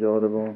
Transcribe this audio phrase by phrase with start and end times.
[0.00, 0.54] Ja, det var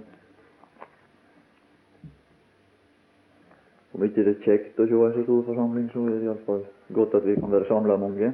[3.92, 6.62] Om ikke det er kjekt å se en så stor forsamling, så er det iallfall
[6.94, 8.30] godt at vi kan være samla mange.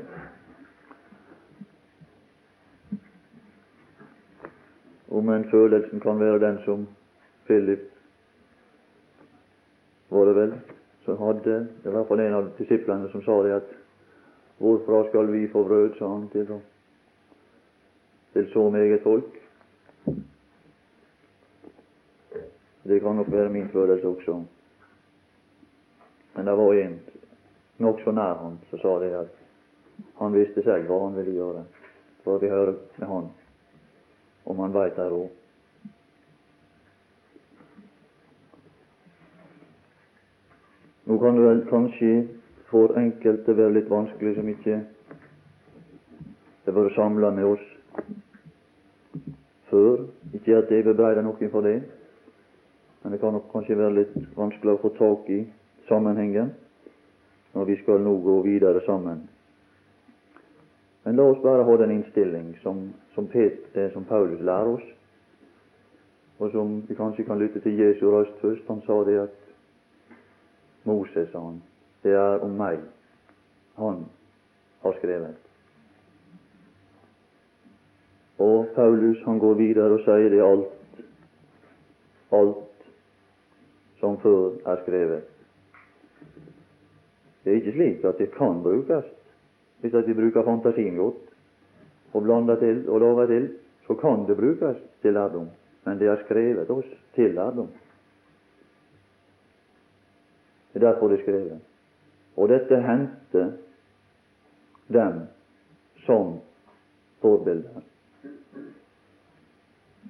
[5.08, 6.84] Om en følelsen kan være den som
[7.48, 7.88] Philip
[10.12, 10.54] var det vel,
[11.04, 13.74] som hadde Det var i hvert fall en av disiplene som sa det at
[14.58, 16.48] Hvorfra skal vi få brød, sa han til,
[18.32, 19.47] til så meget folk.
[22.88, 24.42] Det kan nok være min følelse også.
[26.34, 27.00] Men det var en
[27.78, 29.34] nokså nær han som sa det at
[30.20, 31.64] han visste selv hva han ville gjøre.
[32.24, 33.28] For vi hører med han
[34.46, 35.28] om han veit det òg.
[41.08, 42.14] Nå kan det vel kanskje
[42.70, 44.80] for enkelte være litt vanskelig som ikke
[46.64, 47.68] har vært samla med oss
[49.68, 50.06] før.
[50.32, 51.82] Ikke at jeg bebreider noen for det,
[53.08, 55.38] men det kan nok kanskje være litt vanskelig å få tak i
[55.88, 56.50] sammenhengen
[57.54, 59.22] når vi skal nå gå videre sammen.
[61.06, 62.82] Men la oss bare ha den innstilling som,
[63.14, 64.84] som, Peter, som Paulus lærer oss,
[66.36, 68.68] og som vi kanskje kan lytte til Jesu røst først.
[68.68, 69.40] Han sa det at
[70.84, 71.62] Moses, sa han,
[72.04, 72.84] det er om meg
[73.80, 74.04] han
[74.84, 75.40] har skrevet.
[78.36, 81.04] Og Paulus han går videre og sier det alt,
[82.36, 82.67] alt
[84.00, 85.22] som før er skrevet.
[87.44, 89.06] Det er ikke slik at det kan brukes
[89.80, 91.14] hvis at vi bruker fantasien godt
[92.12, 93.50] og blander til og lager til,
[93.86, 95.48] så kan det brukes til lærdom.
[95.84, 97.68] Men det er skrevet oss til lærdom.
[100.72, 101.60] Det er derfor det er skrevet.
[102.36, 103.44] Og dette hendte
[104.88, 105.20] dem
[106.06, 106.38] som
[107.20, 107.80] forbilder.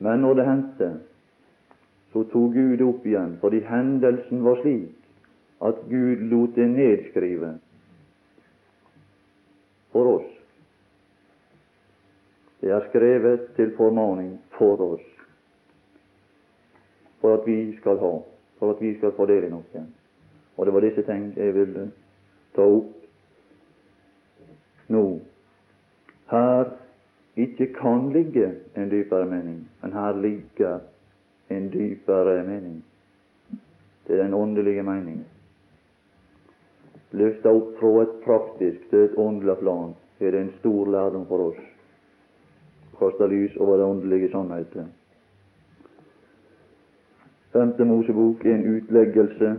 [0.00, 1.00] Men når det hendte,
[2.12, 4.94] så tok Gud opp igjen, fordi hendelsen var slik
[5.64, 7.52] at Gud lot det nedskrive
[9.92, 10.34] for oss.
[12.60, 15.06] Det er skrevet til formaning for oss,
[17.20, 18.12] for at vi skal ha,
[18.58, 19.86] for at vi skal få del i noe.
[20.56, 21.90] Og det var disse ting jeg ville
[22.56, 22.94] ta opp
[24.90, 25.04] nå.
[26.30, 26.72] Her
[27.38, 30.80] ikke kan ligge en dypere mening, men her ligger
[31.48, 32.84] en dypere mening.
[34.06, 35.24] Det er den åndelige mening
[37.10, 41.50] løfta opp fra et praktisk til et åndelig plan, er det en stor lærdom for
[41.50, 41.60] oss.
[42.98, 44.92] Kasta lys over det åndelige sannheten.
[47.52, 49.54] Femte Mosebok er en utleggelse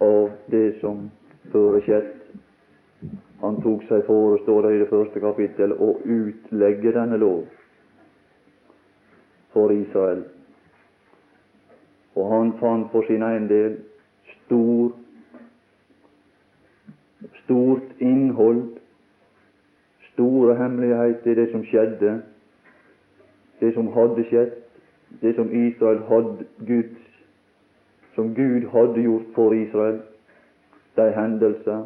[0.00, 1.10] av det som
[1.52, 2.12] før er skjedd.
[3.42, 7.42] Han tok seg for, og står det i det første kapittel, å utlegge denne lov
[9.52, 10.24] for Israel.
[12.16, 13.76] Og han fant for sin egen del
[14.32, 14.94] stor
[17.44, 18.62] stort innhold,
[20.12, 22.14] store hemmeligheter i det som skjedde,
[23.60, 24.54] det som hadde skjedd,
[25.22, 27.06] det som Israel hadde Guds
[28.16, 30.00] som Gud hadde gjort for Israel,
[30.96, 31.82] de hendelser,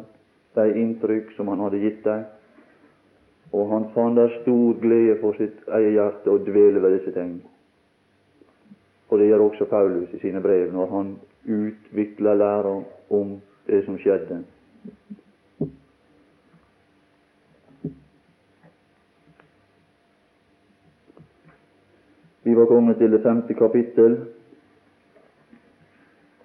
[0.55, 2.23] de inntrykk som han hadde gitt dem.
[3.51, 7.41] Og han fant der stor glede for sitt eget hjerte å dvele ved disse ting.
[9.11, 13.97] Og det gjør også Paulus i sine brev, når han utvikler læra om det som
[13.99, 14.43] skjedde.
[22.43, 24.17] Vi var kommet til det femte kapittel,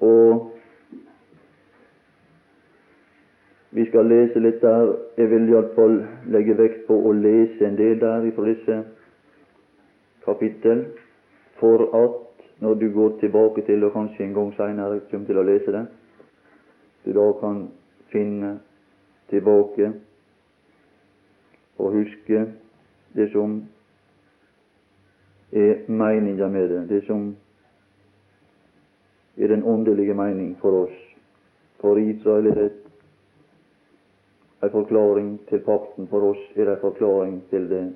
[0.00, 0.52] og
[3.70, 4.92] vi skal lese litt der.
[5.16, 6.00] Jeg vil iallfall
[6.34, 8.82] legge vekt på å lese en del der fra disse
[10.26, 10.86] kapittel,
[11.62, 12.25] for at
[12.60, 15.86] når du går tilbake til, og kanskje en gang seinere kommer til å lese det,
[17.04, 17.66] du da kan
[18.12, 18.58] finne
[19.30, 19.92] tilbake
[21.78, 22.46] og huske
[23.16, 23.60] det som
[25.52, 27.28] er meninga med det, det som
[29.36, 30.96] er den åndelige mening for oss.
[31.80, 32.72] For Israel er det
[34.62, 37.92] en forklaring til pakten, for oss er det en forklaring til den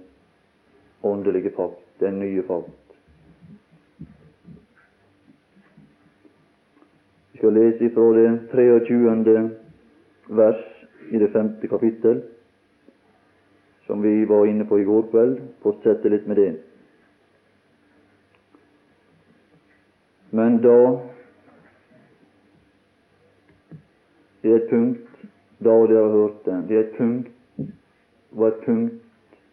[1.03, 2.77] åndelige pakt, den nye pakt.
[4.01, 4.07] Vi
[7.41, 9.51] skal lese fra det 23.
[10.29, 10.65] vers
[11.11, 12.23] i det femte kapittel,
[13.87, 15.39] som vi var inne på i går kveld.
[15.63, 16.51] Fortsette litt med det.
[20.31, 20.99] Men da
[24.43, 25.25] Det er et punkt
[25.61, 26.69] da dere har hørt den.
[26.69, 27.73] Det er et punkt
[28.31, 28.95] var et punkt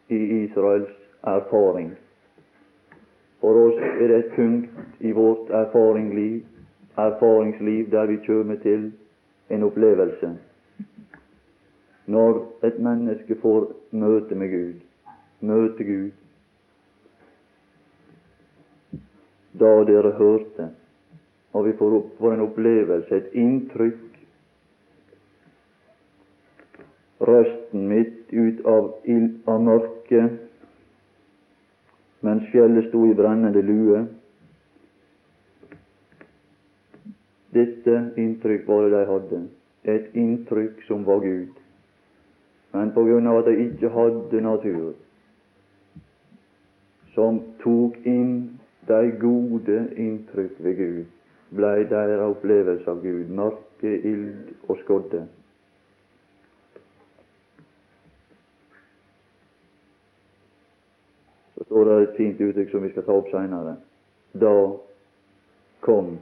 [0.09, 0.91] i Israels
[1.23, 1.91] erfaring.
[3.41, 6.45] For oss er det et punkt i vårt erfaringsliv,
[6.97, 8.91] erfaringsliv der vi kommer til
[9.49, 10.38] en opplevelse.
[12.05, 14.73] Når et menneske får møte med Gud,
[15.41, 16.11] møte Gud,
[19.59, 20.69] da dere hørte,
[21.53, 24.07] og vi får, får en opplevelse, et inntrykk
[27.19, 28.91] Røsten mitt ut av,
[29.49, 30.35] av mørket
[32.21, 34.03] mens fjellet sto i brennende lue.
[37.57, 39.42] Dette inntrykk var det de hadde,
[39.83, 41.56] et inntrykk som var Gud.
[42.75, 44.94] Men på grunn av at de ikke hadde natur
[47.15, 51.06] som tok inn de gode inntrykk ved Gud,
[51.57, 55.24] blei deres opplevelse av Gud mørke, ild og skodde.
[61.56, 63.80] Så står det et fint uttrykk som vi skal ta opp seinere.
[64.38, 64.54] Da
[65.81, 66.19] kom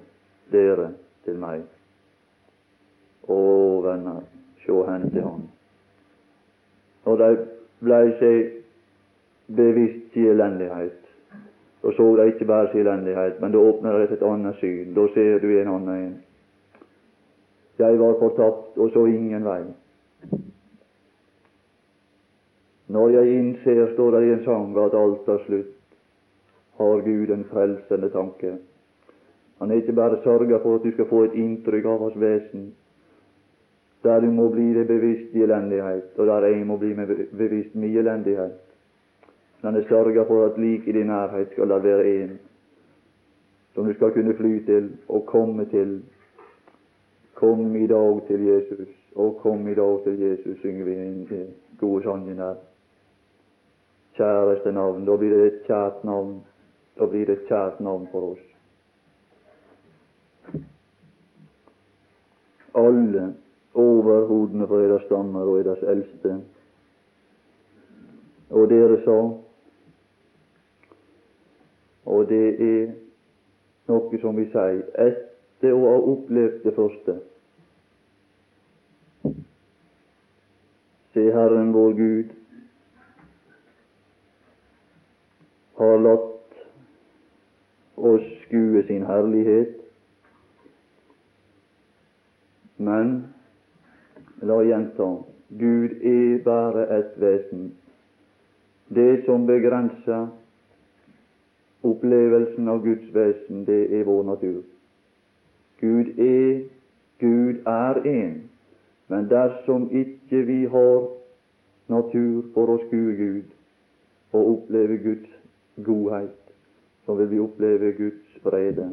[0.54, 0.94] dere
[1.26, 1.64] til meg.
[3.28, 3.40] Å,
[3.86, 4.22] venner,
[4.66, 5.48] sjå henne til Han.
[7.06, 7.32] Og de
[7.86, 8.54] blei seg
[9.56, 11.02] bevisst sin elendighet.
[11.86, 14.94] Da så de ikke bare sin elendighet, men da åpner det et annet syn.
[14.98, 16.14] Da ser du en annen en.
[17.78, 19.64] Jeg var fortapt og så ingen vei.
[22.88, 25.76] Når jeg innser, står det i en sang, at alt er slutt,
[26.78, 28.58] har Gud en frelsende tanke.
[29.60, 32.74] Han er ikke bare sørga for at du skal få et inntrykk av hans vesen,
[34.04, 37.76] der du må bli deg bevisst i elendighet, og der jeg må bli meg bevisst
[37.76, 38.60] min elendighet.
[39.62, 42.36] Men han er sørga for at lik i din nærhet skal det være en
[43.76, 46.04] som du skal kunne fly til og komme til.
[47.36, 51.48] Kom i dag til Jesus, og kom i dag til Jesus, synger vi den
[51.80, 52.56] gode sangen her.
[54.16, 55.06] Kjæreste navn.
[55.06, 56.38] Da blir det et kjært navn.
[57.00, 58.55] Da blir det et kjært navn for oss.
[62.76, 63.34] Alle
[63.74, 66.38] overhodene for deres stammer og deres eldste.
[68.50, 69.18] Og dere sa
[72.06, 72.92] Og det er
[73.90, 77.16] noe som vi sier etter å ha opplevd det første.
[81.16, 82.36] Se, Herren vår Gud
[85.80, 86.60] har latt
[87.96, 89.85] oss skue sin herlighet,
[92.78, 93.16] men
[94.42, 95.08] La gjenta
[95.50, 97.70] Gud er bare et vesen.
[98.96, 100.28] Det som begrenser
[101.86, 104.64] opplevelsen av Guds vesen, det er vår natur.
[105.80, 106.66] Gud er
[107.20, 108.34] Gud er én,
[109.08, 111.08] men dersom ikke vi har
[111.88, 113.54] natur for å skue Gud
[114.36, 115.32] og oppleve Guds
[115.86, 116.36] godhet,
[117.06, 118.90] så vil vi oppleve Guds frede.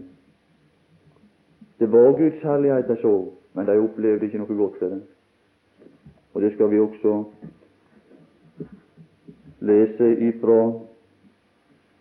[1.81, 3.17] Det var Guds herlighet jeg så,
[3.54, 5.02] men de opplevde ikke noe godt ved det.
[6.34, 7.25] Og det skal vi også
[9.60, 10.72] lese ifra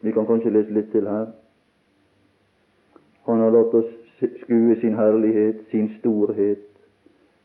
[0.02, 1.28] Vi kan kanskje lese litt til her.
[3.28, 3.92] Han har latt oss
[4.42, 6.64] skue sin herlighet, sin storhet,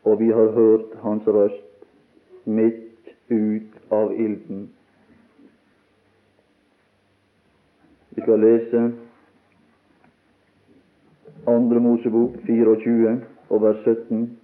[0.04, 1.84] og vi har hørt hans røst
[2.48, 4.70] midt ut av ilden.
[8.16, 8.86] Vi skal lese
[11.46, 14.38] Andre Mosebok 24 og vers 17.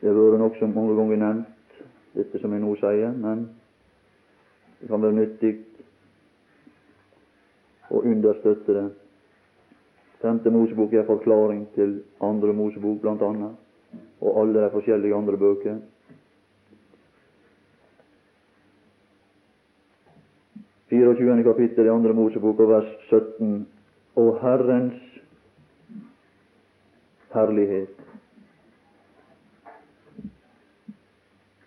[0.00, 1.78] Det har vært nokså mange ganger nevnt,
[2.12, 3.46] dette som jeg nå sier, men
[4.80, 5.54] det kan være nyttig
[7.88, 8.84] å understøtte det.
[10.20, 13.56] Femte Mosebok er forklaring til andre Mosebok, blant annet,
[14.20, 15.80] og alle de forskjellige andre bøker.
[20.94, 23.66] Fireogtjuende kapittel i andre Mosebok og vers 17.
[24.16, 25.00] Og Herrens
[27.34, 27.96] herlighet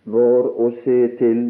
[0.08, 1.44] var å se til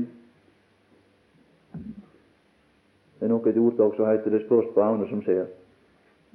[3.19, 5.53] Det er nok et ordtak som heter 'det spørs på øynene som ser'.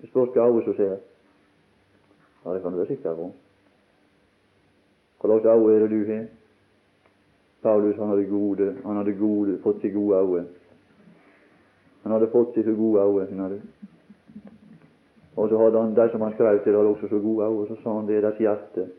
[0.01, 0.97] Det spørs på øyne som ser.
[2.45, 3.33] Ja, det kan du være sikker på.
[5.21, 6.27] Hva slags Aune er det du har?
[7.63, 10.62] Paulus han hadde gode, han hadde gode, fått seg gode øyne.
[12.03, 13.61] Han hadde fått seg så gode øyne.
[15.37, 17.67] Og så hadde han, de som han skrev til, hadde også så gode øyne.
[17.71, 18.91] Så sa han det er deres hjerte.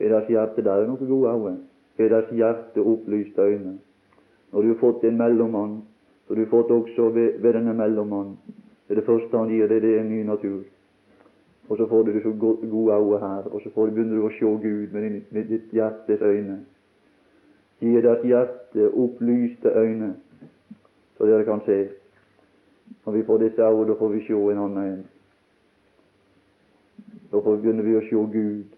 [0.00, 1.60] I deres hjerte der er noen gode øyne
[1.98, 3.78] er deres hjerte opplyste øyne.
[4.52, 5.82] Når du har fått en mellommann,
[6.28, 8.36] så du har fått også ved, ved denne mellommann,
[8.88, 10.62] det er det første han gir deg, det er en ny natur.
[11.68, 12.32] Og så får du så
[12.70, 16.20] gode øyne her, og så begynner du å se Gud med, din, med ditt hjertes
[16.20, 16.58] øyne.
[17.80, 20.14] Gi deres hjerte opplyste øyne,
[21.18, 21.88] så dere kan se.
[23.06, 25.02] Når vi får disse ord, da får vi se en annen en.
[27.32, 28.76] Da begynner vi å se Gud,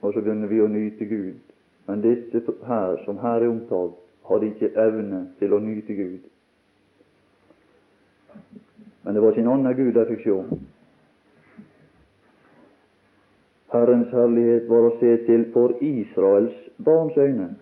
[0.00, 1.38] og så begynner vi å nyte Gud.
[1.86, 3.94] Men disse her, som her er omtalt,
[4.28, 6.26] hadde ikke evne til å nyte Gud.
[9.04, 10.40] Men det var sin annen Gud de fikk se.
[13.72, 17.54] Herrens herlighet var å se til for Israels barns øyne.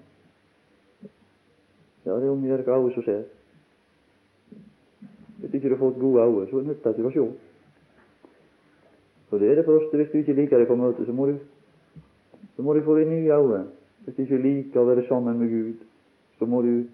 [2.07, 3.25] Ja, det er om å også ser.
[5.37, 7.27] Hvis ikke du fått gode øyne, så nytter det ikke å se.
[9.31, 9.97] Så det er det første.
[9.97, 11.37] Hvis du ikke liker det på møtet, så må du,
[12.57, 13.65] så må du få deg nye øyne.
[14.05, 15.85] Hvis du ikke liker å være sammen med Gud,
[16.39, 16.87] så må du,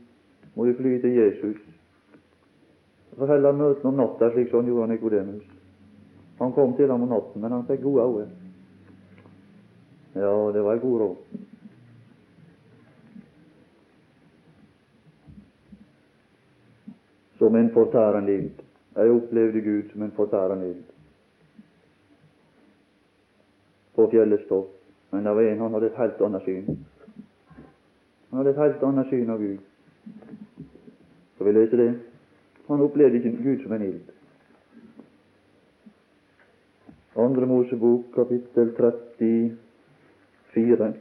[0.55, 1.61] må du fly til Jesus.
[3.19, 5.45] For heller møte om natta, slik som han gjorde Nikodemus.
[6.41, 8.31] Han kom til ham om natten, men han fikk gode øyne.
[10.15, 11.43] Ja, det var en god råd.
[17.53, 18.51] Som en fortærende ild.
[18.97, 20.85] Jeg opplevde Gud som en fortærende ild
[23.95, 24.69] på fjellet topp.
[25.11, 26.65] Men det var en han hadde et helt annet syn.
[28.31, 29.59] Han hadde et helt annet syn av Gud.
[31.35, 31.95] Skal vi lese det?
[32.69, 34.01] Han opplevde ikke Gud som en ild.
[37.17, 40.95] Andre Mosebok, kapittel 34.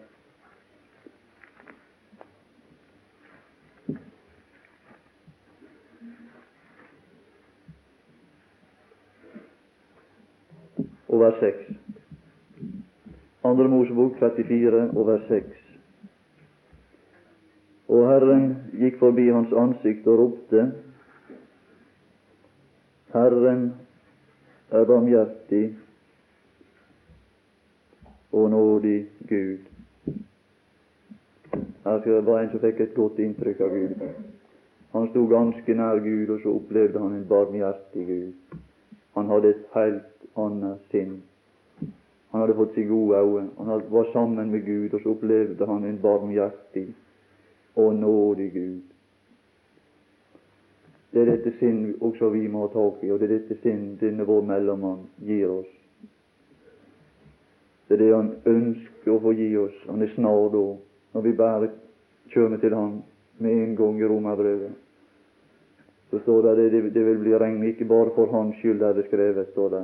[11.12, 11.74] Og vers 6.
[13.44, 15.58] Andre Mosebok 34 og vers 6.
[17.91, 18.46] Og Herren
[18.80, 20.70] gikk forbi hans ansikt og ropte,
[23.12, 23.65] Herren
[24.72, 25.65] er barmhjertig
[28.32, 29.00] og nådig
[29.30, 29.58] Gud.
[31.84, 34.06] Her var en som fikk et godt inntrykk av Gud.
[34.94, 38.58] Han sto ganske nær Gud, og så opplevde han en barmhjertig Gud.
[39.18, 41.21] Han hadde et helt annet sinn.
[42.31, 43.50] Han hadde fått seg gode øyne.
[43.57, 46.88] Han var sammen med Gud, og så opplevde han en barmhjertig
[47.75, 48.81] og nådig Gud.
[51.11, 53.97] Det er dette sinn også vi må ha tak i, og det er dette sinn
[54.00, 55.71] denne vår mellommann gir oss.
[57.88, 59.75] Det er det han ønsker å få gi oss.
[59.89, 60.63] Han er snar da,
[61.11, 61.71] når vi bare
[62.31, 63.01] kommer til Han
[63.43, 64.71] med en gang i romerbrevet.
[66.09, 69.09] Så står det det, det vil bli regn ikke bare for Hans skyld, er det
[69.09, 69.83] skrevet, står det,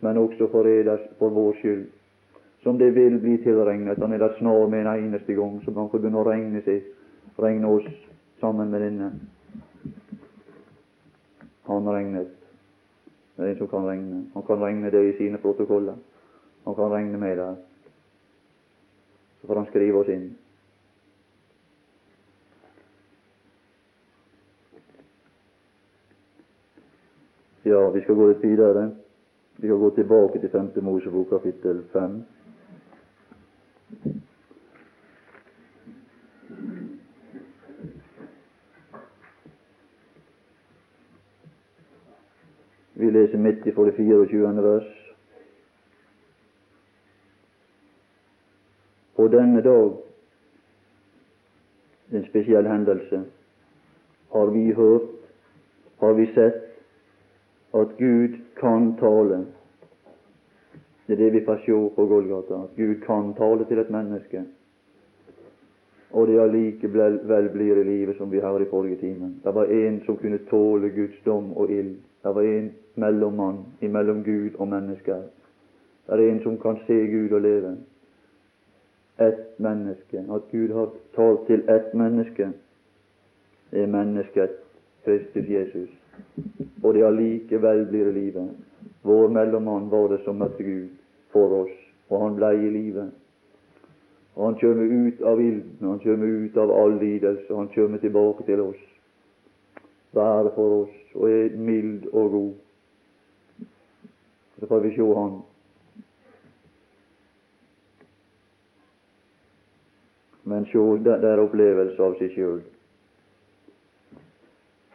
[0.00, 0.64] men også for
[1.18, 1.86] for vår skyld.
[2.62, 3.98] Som det vil bli tilregnet.
[3.98, 6.82] Han er der snar med en eneste gang, så han får begynne å regne seg,
[7.38, 7.86] regne oss
[8.40, 9.12] sammen med denne.
[11.66, 12.28] Han regnet.
[13.36, 14.24] Det er en som kan regne.
[14.34, 15.96] Han kan regne det i sine protokoller.
[16.64, 17.56] Han kan regne med det.
[19.40, 20.26] Så får han skrive oss inn.
[27.62, 28.90] Ja, vi skal gå litt videre.
[29.60, 30.82] Vi kan gå tilbake til 5.
[30.82, 32.24] Mosebok kapittel 5.
[42.94, 44.62] Vi leser midt i for det 24.
[44.62, 45.14] vers.
[49.16, 49.92] På denne dag,
[52.12, 53.24] en spesiell hendelse,
[54.32, 55.10] har vi hørt,
[56.00, 56.69] har vi sett,
[57.74, 59.46] at Gud kan tale.
[61.06, 64.44] Det er det vi får se på Golgata, at Gud kan tale til et menneske.
[66.10, 69.34] Og det allikevel blir i livet som vi hørte i forrige time.
[69.44, 71.96] Det var en som kunne tåle Guds dom og ild.
[72.22, 75.22] Det var en mellommann imellom Gud og mennesker.
[76.06, 77.76] Det er en som kan se Gud og leve.
[79.18, 80.24] Ett menneske.
[80.34, 82.52] At Gud har talt til ett menneske,
[83.70, 84.50] det er mennesket
[85.04, 85.88] Kristus Jesus.
[86.82, 88.50] Og det allikevel blir livet.
[89.02, 90.88] Vår mellommann var det som møtte Gud
[91.32, 91.74] for oss,
[92.08, 93.10] og han blei i livet.
[94.36, 98.46] Og han kjem ut av ilden, han kjem ut av all lidelse, han kjem tilbake
[98.48, 98.82] til oss.
[100.16, 102.52] Være for oss, og er mild og god.
[104.60, 105.38] Så får vi sjå Han.
[110.44, 112.60] Men sjå, det er opplevelse av seg sjøl.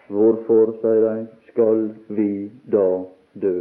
[0.08, 2.88] Hvorfor, sier de, skal vi da
[3.42, 3.56] dø?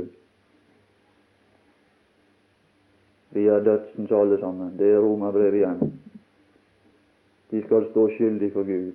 [3.35, 4.77] Vi er dødsens alle sammen.
[4.79, 5.95] Det er romerbrevet igjen.
[7.51, 8.93] De skal stå skyldig for Gud.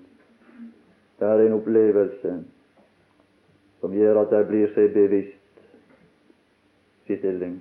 [1.20, 2.38] Det er en opplevelse
[3.80, 5.66] som gjør at de blir seg bevisst
[7.08, 7.58] sin stilling.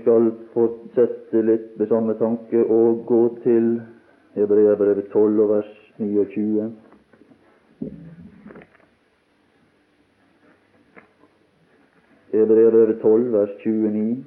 [0.00, 3.70] Skal fortsette litt med samme tanke og gå til
[4.38, 6.68] Hebreabrevet 12 og vers 29.
[12.32, 14.24] Hebreabrevet 12, vers 29.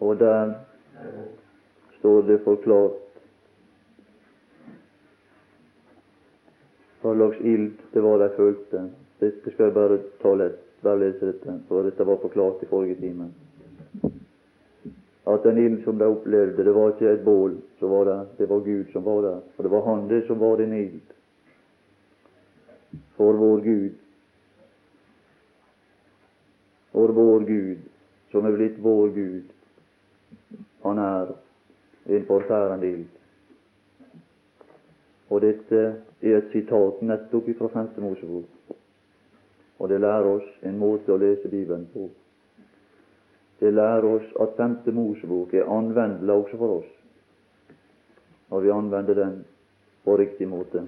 [0.00, 0.52] Og der
[1.98, 3.07] står det forklart
[7.02, 8.88] hva slags ild det var de følte.
[9.20, 13.00] Dette skal jeg bare ta lett, bare lese dette, for dette var forklart i forrige
[13.00, 13.30] time.
[15.28, 18.48] At den ild som de opplevde, det var ikke et bål som var der, det
[18.50, 19.40] var Gud som var der.
[19.56, 21.00] Og det var Han det som var din ild.
[23.16, 23.92] For vår Gud,
[26.92, 27.78] for vår Gud,
[28.30, 29.42] som er blitt vår Gud,
[30.82, 31.34] han er
[32.06, 33.17] en forferdende ild.
[35.28, 35.80] Og dette
[36.22, 37.88] er et sitat nettopp fra 5.
[38.02, 38.76] Mosebok.
[39.78, 42.08] Og det lærer oss en måte å lese Bibelen på.
[43.60, 44.78] Det lærer oss at 5.
[44.94, 46.92] Mosebok er anvendelig også for oss,
[48.50, 49.44] når vi anvender den
[50.04, 50.86] på riktig måte.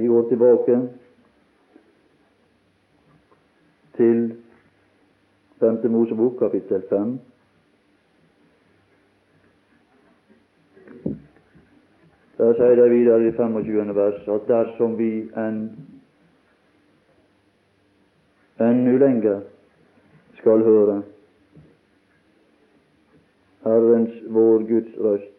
[0.00, 0.80] Vi går tilbake
[3.96, 4.22] til
[5.60, 7.18] Femte Mosebok, kapittel fem.
[12.38, 13.94] Der sier de videre i 25.
[13.94, 15.58] vers at dersom vi enn
[18.64, 19.42] ennå lenger
[20.38, 21.02] skal høre
[23.64, 25.36] Herrens, vår Guds røst,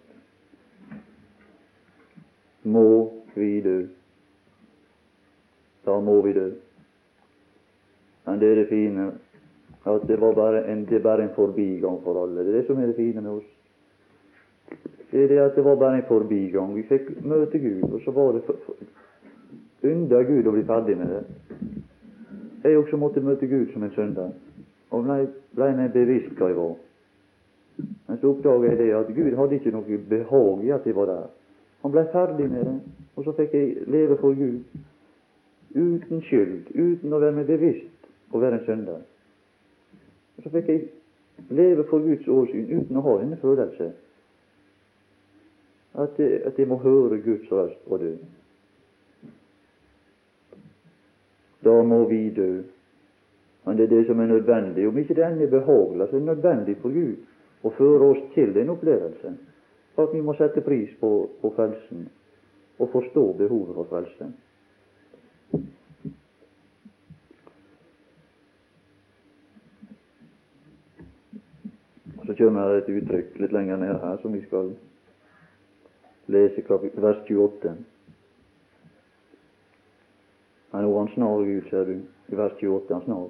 [2.64, 2.86] må
[3.34, 3.80] vi dø.
[5.86, 6.48] Da må vi dø.
[8.26, 9.10] Men det er det fine
[9.86, 12.44] at det, var bare en, det bare en forbigang for alle.
[12.44, 13.50] Det er det som er det fine med oss.
[15.12, 16.76] Det er det at det var bare en forbigang.
[16.76, 18.76] Vi fikk møte Gud, og så var det for, for,
[19.84, 21.24] under Gud å bli ferdig med det.
[22.64, 24.32] Jeg også måtte møte Gud som en søndag,
[24.92, 25.18] og ble,
[25.58, 26.76] ble meg bevisst hva jeg var.
[28.08, 31.10] Men så oppdaga jeg det at Gud hadde ikke noe behag i at jeg var
[31.10, 31.30] der.
[31.82, 32.78] Han ble ferdig med det,
[33.16, 34.62] og så fikk jeg leve for Gud
[35.72, 39.02] uten skyld, uten å være meg bevisst å være en søndag.
[40.40, 40.88] Så fikk jeg
[41.50, 43.92] leve for Guds åsyn uten å ha denne følelse
[45.94, 48.14] at jeg, at jeg må høre Guds røst og dø.
[51.64, 52.62] Da må vi dø.
[53.66, 54.88] Men det er det som er nødvendig.
[54.88, 58.54] Om ikke det er behagelig, så er det nødvendig for Gud å føre oss til
[58.56, 59.38] den opplevelsen.
[60.00, 62.08] At vi må sette pris på, på frelsen
[62.80, 64.32] og forstå behovet for frelse.
[72.32, 74.70] Så kommer det et uttrykk litt lenger ned her som vi skal
[76.32, 76.62] lese
[77.04, 77.74] vers 28.
[80.72, 81.98] Men nå er han snar, Gud, ser du.
[82.32, 83.28] I vers 28 han snar.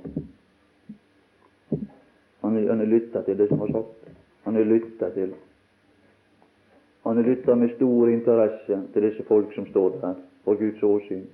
[2.44, 4.14] Han, han er lytta til det som var sagt.
[4.46, 5.34] Han er lytta til.
[7.10, 11.26] Han er lytta med stor interesse til disse folk som står der for Guds åsyn.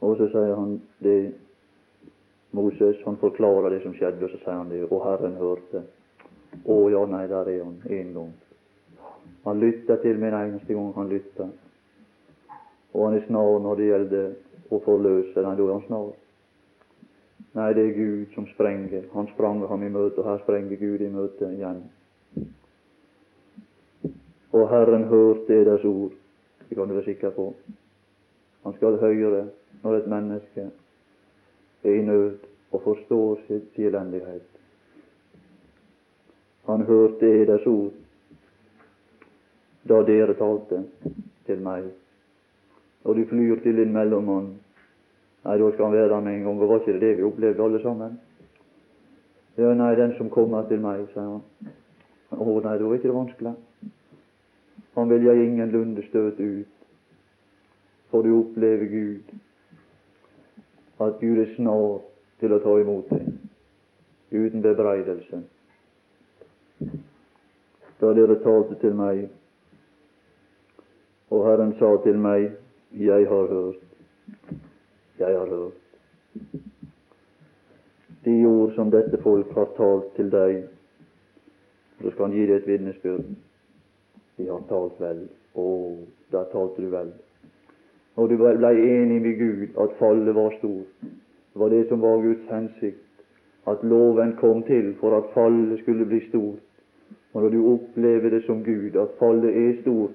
[0.00, 1.18] Og så sier han det
[2.54, 5.84] Moses han forklarer det som skjedde, og så sier han det, og Herren hørte.
[6.70, 8.32] Å ja, nei, der er han en gang.
[9.44, 11.48] Han lytter til min eneste gang han lytter.
[12.94, 14.28] Og han er snar når det gjelder
[14.70, 15.34] å forløse.
[15.42, 16.12] Nei, da er han snar.
[17.58, 19.08] Nei, det er Gud som sprenger.
[19.12, 21.82] Han sprang ham i møte, og her sprenger Gud i møte igjen.
[24.54, 26.14] Og Herren hørte deres ord.
[26.68, 27.50] Det kan du være sikker på.
[28.62, 29.44] Han skal høre
[29.82, 30.70] når et menneske
[31.84, 32.38] er i nød
[32.72, 34.46] og forstår sitt elendighet.
[36.66, 37.92] Han hørte eders ord
[39.88, 40.80] da dere talte
[41.46, 41.90] til meg.
[43.04, 44.54] Og du flyr til din mellommann.
[45.44, 46.60] Nei, da skal han være der med en gang.
[46.60, 48.20] Og var ikke det det vi opplevde alle sammen?
[49.58, 51.42] Ja, nei, den som kommer til meg, sier han.
[52.32, 53.52] Å nei, da er ikke det vanskelig.
[54.94, 56.88] Han vil jeg ingenlunde støte ut,
[58.10, 59.34] for du opplever Gud
[61.00, 62.02] at Gud er snår
[62.40, 63.30] til å ta imot deg,
[64.34, 65.40] uten bebreidelse.
[68.00, 69.24] Da dere talte til meg,
[71.34, 72.52] og Herren sa til meg,
[72.94, 73.82] jeg har hørt,
[75.18, 75.80] jeg har hørt.
[78.24, 80.62] De ord som dette folk har talt til deg,
[82.00, 83.34] så skal han gi deg et vitnesbyrd.
[84.38, 85.26] De har talt vel.
[85.54, 85.66] Å,
[86.32, 87.12] da talte du vel
[88.16, 91.08] og du blei enig med Gud at fallet var stort.
[91.52, 93.00] Det var det som var Guds hensikt.
[93.66, 96.60] at loven kom til for at fallet skulle bli stort.
[97.32, 100.10] Og når du opplever det som Gud, at fallet er stort,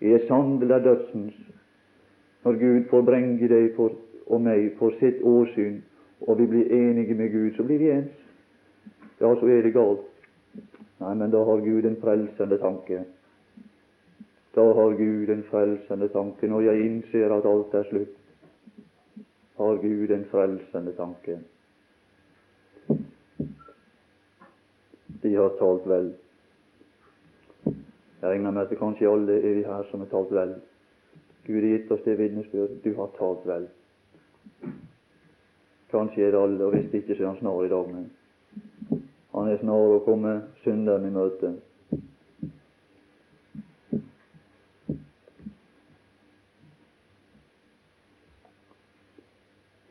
[0.00, 1.34] er sandel av dødsens,
[2.44, 3.02] når Gud får
[3.48, 3.92] deg for,
[4.26, 5.82] og meg for sitt åsyn,
[6.20, 8.16] og vi blir enige med Gud, så blir vi ens.
[9.20, 10.08] Ja, så er det galt.
[11.00, 13.04] Nei, men da har Gud en frelsende tanke.
[14.54, 16.48] Da har Gud en frelsende tanke.
[16.48, 18.18] Når jeg innser at alt er slutt,
[19.56, 21.38] har Gud en frelsende tanke.
[25.22, 26.12] De har talt vel.
[28.20, 30.54] Jeg regner med at det kanskje alle er vi her som har talt vel.
[31.46, 32.78] Gud har gitt oss det vitnesbyrd.
[32.84, 33.66] Du har talt vel.
[35.90, 37.90] Kanskje er det alle, og hvis det ikke, så er han snar i dag.
[37.94, 38.10] Men
[39.34, 41.56] han er snar å komme synderen i møte.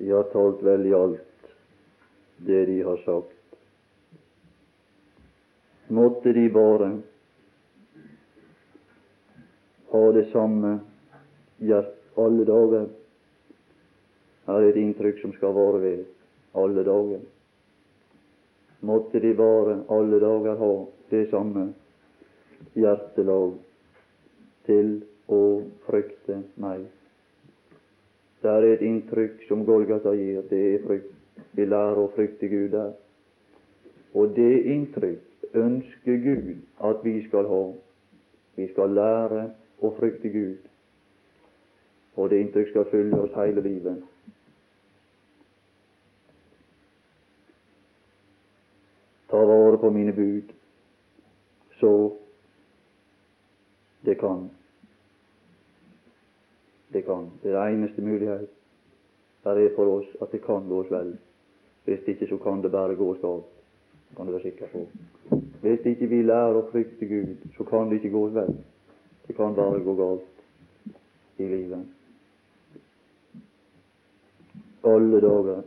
[0.03, 1.51] De har talt vel i alt
[2.43, 3.37] det de har sagt.
[5.87, 6.89] Måtte de bare
[9.93, 10.73] ha det samme
[11.63, 12.89] hjert alle dager
[14.47, 16.01] her er et inntrykk som skal vare ved
[16.59, 17.21] alle dager.
[18.83, 20.73] Måtte de bare alle dager ha
[21.13, 21.69] det samme
[22.75, 23.55] hjertelag
[24.67, 24.91] til
[25.31, 25.39] å
[25.87, 26.83] frykte meg.
[28.43, 30.41] Det er et inntrykk som Golgata gir.
[30.49, 31.12] Det er frykt.
[31.53, 32.91] Vi lærer å frykte Gud der.
[34.13, 37.63] Og det inntrykk ønsker Gud at vi skal ha.
[38.58, 39.45] Vi skal lære
[39.82, 40.65] å frykte Gud.
[42.15, 44.03] Og det inntrykk skal følge oss hele livet.
[49.34, 50.53] ta vare på mine bud,
[51.79, 52.13] så
[54.06, 54.49] det kan.
[56.93, 57.32] Det kan.
[57.43, 58.49] Det er den eneste mulighet
[59.43, 61.17] der er for oss at det kan gå oss vel.
[61.84, 63.49] Hvis ikke, så kan det bare gå oss galt.
[64.15, 64.88] kan du være sikker på.
[65.62, 68.56] Hvis ikke vi lærer å frykte Gud, så kan det ikke gå oss vel.
[69.27, 71.86] Det kan bare gå galt i livet.
[74.84, 75.62] Alle dager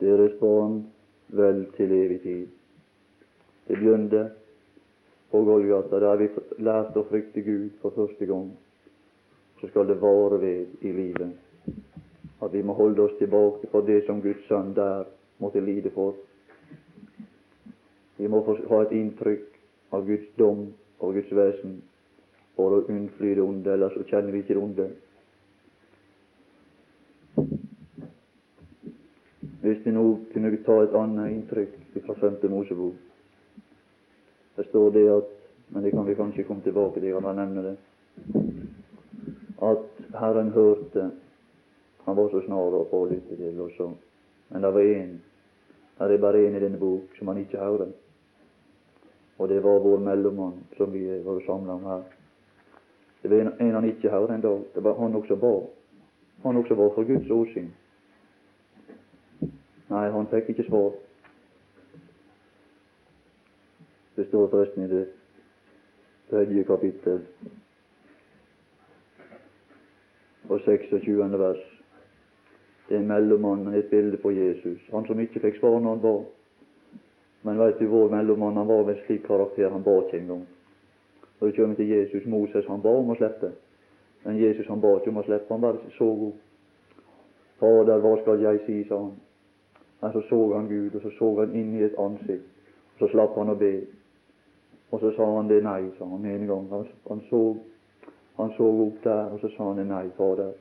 [0.00, 0.84] deres barn
[1.28, 2.46] vel til evig tid.
[3.68, 4.28] Det begynte
[5.30, 6.28] på Golgata, der vi
[6.64, 8.48] lærte å frykte Gud for første gang.
[9.60, 11.34] Så skal det vare ved i livet
[12.40, 15.08] at vi må holde oss tilbake for det som Guds sønn der
[15.42, 16.14] måtte lide for.
[18.18, 19.58] Vi må ha et inntrykk
[19.94, 20.68] av Guds dom
[21.00, 21.80] og Guds vesen
[22.56, 24.88] for å unnfly det onde, ellers så kjenner vi ikke det onde.
[29.62, 33.07] Hvis vi nå kunne ta et annet inntrykk fra Femte Mosebok
[34.58, 35.34] Det står det at
[35.68, 37.76] Men det kan vi kanskje komme tilbake til, jeg kan nevne det.
[39.62, 41.10] At Herren hørte
[42.04, 43.90] Han var så snar å lytte til også.
[44.48, 45.18] Men det var én
[45.98, 47.92] Det er bare én i denne bok som han ikke hører.
[49.38, 52.02] Og det var vår mellommann som vi var samla om her.
[53.22, 54.62] Det var en han ikke hørte en dag.
[54.74, 55.60] Det var han også ba.
[56.42, 57.70] Han også var for Guds åsyn.
[59.88, 60.92] Nei, han fikk ikke svar.
[64.18, 65.04] Det står forresten i det
[66.30, 67.20] tredje kapittel
[70.48, 71.38] og 26.
[71.38, 71.60] vers.
[72.88, 74.80] Det er en mellommann, et bilde på Jesus.
[74.92, 76.14] Han som ikke fikk svar når han ba.
[77.42, 80.42] Men veit du, vår mellommann han var av en slik karakter, han ba ikke engang.
[81.40, 83.52] Når du kommer til Jesus Moses, han ba om å slippe.
[84.24, 86.34] Men Jesus han ba ikke om å slippe, han bare så god.
[87.62, 89.14] Fader, hva skal jeg si, sa han.
[90.02, 92.50] Men så så han Gud, og så så han inn i et ansikt.
[92.96, 93.72] Og så slapp han å be.
[94.90, 96.68] Og så sa han det nei, sa han en gang.
[96.70, 97.42] Han, han, så,
[98.36, 100.54] han så opp der, og så sa han det nei, Fader.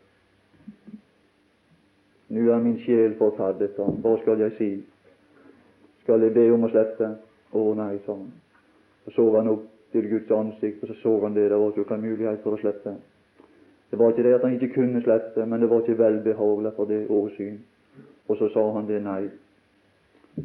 [2.35, 4.01] Nå er min sjel forferdet, sa han.
[4.03, 4.71] Hva skal jeg si?
[6.03, 7.13] Skal jeg be om å slippe?
[7.55, 8.33] Å nei, sa han.
[9.05, 9.63] Så så han opp
[9.95, 11.47] til Guds ansikt, og så så han det.
[11.49, 12.97] Det var ikke mulighet for å slippe.
[13.91, 16.91] Det var ikke det at han ikke kunne slippe, men det var ikke velbehagelig for
[16.91, 17.59] det åsyn.
[18.27, 19.29] Og så sa han det nei.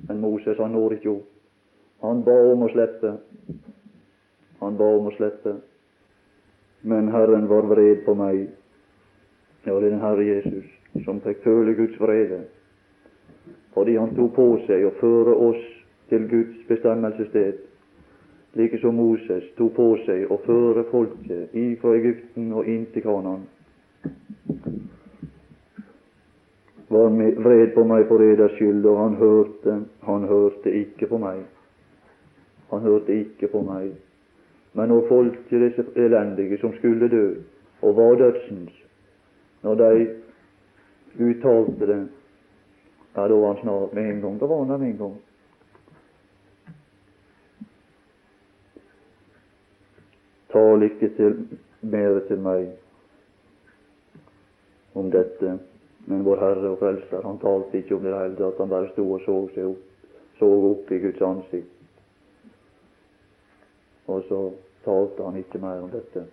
[0.06, 1.28] Men Moses han når ikke opp.
[2.02, 3.16] Han ba om å slippe.
[4.62, 5.56] Han ba om å slippe.
[6.86, 8.46] Men Herren var vred på meg.
[9.66, 10.70] Ja, det er den Herre Jesus
[11.04, 12.42] som fikk føle Guds vrede.
[13.74, 15.62] Fordi han tok på seg å føre oss
[16.10, 17.62] til Guds bestemmelsessted,
[18.60, 23.46] like som Moses tok på seg å føre folket ifra Egypten og inn til Kanan.
[26.92, 27.08] var
[27.44, 31.38] vred på meg for eders skyld, og han hørte, han hørte ikke på meg.
[32.70, 33.94] Han hørte ikke på meg.
[34.74, 37.26] Men når folk til disse elendige som skulle dø,
[37.82, 38.72] og var dødsens,
[39.62, 40.08] når de
[41.20, 42.08] uttalte det,
[43.14, 44.40] Ja, da var han snart med en gang.
[44.40, 45.16] Da var han der med en gang.
[50.52, 51.48] Tal ikke til
[51.80, 52.70] mer til meg
[54.94, 55.58] om dette,
[56.06, 58.60] men vår Herre og Frelser, han talte ikke om det hele tatt.
[58.60, 61.71] Han bare sto og så seg opp, så opp i Guds ansikt.
[64.12, 64.40] Og så
[64.84, 66.26] talte han ikke mer om dette.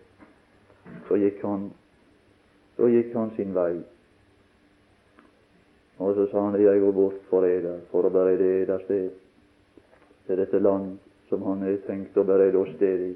[1.08, 1.70] Så gikk han,
[2.76, 3.74] så gikk han sin vei.
[6.00, 9.10] Og så sa han jeg går bort for eder, for å berede eder sted
[10.28, 10.98] til dette land
[11.30, 13.14] som han har tenkt å berede oss sted i,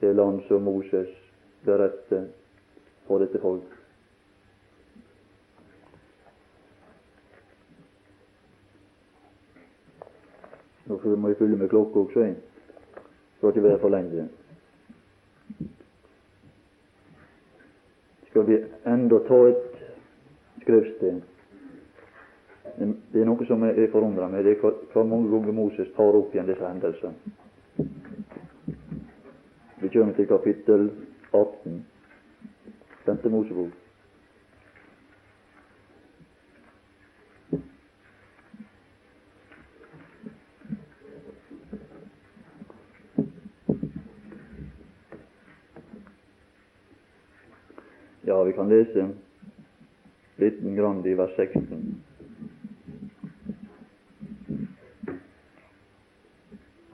[0.00, 1.10] det land som Moses
[1.64, 2.24] beredte
[3.08, 3.70] for dette folk.
[10.84, 12.53] Nå må jeg fylle med klokka også, jeg.
[13.44, 14.28] Skal ikke være for lenge.
[18.28, 19.82] Skal vi enda ta et
[20.62, 21.20] skriftsted?
[23.12, 26.32] Det er noe som jeg forundrer meg det er hvor mange ganger Moses tar opp
[26.32, 27.12] igjen disse hendelsene.
[29.84, 30.90] Vi kommer til kapittel
[31.34, 31.80] 18,
[33.04, 33.80] femte Mosebok.
[48.26, 49.08] Ja, kan lese
[50.36, 52.02] liten grann i vers 16.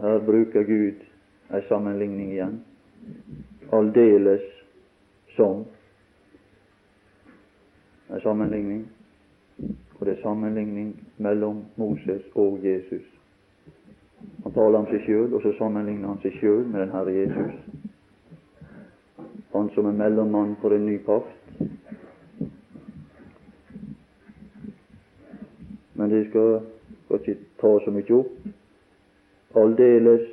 [0.00, 1.02] Her bruker Gud
[1.50, 2.60] ei sammenligning igjen.
[3.72, 4.46] Aldeles
[5.36, 5.64] som
[8.10, 8.86] ei sammenligning.
[9.98, 13.04] Og det er sammenligning mellom Moses og Jesus.
[14.42, 17.54] Han taler om seg sjøl, og så sammenligner han seg sjøl med den Herre Jesus.
[19.52, 21.39] Han som er mellommann for en ny pakt.
[26.10, 26.60] Men det skal,
[27.04, 30.24] skal ikke ta så mye opp aldeles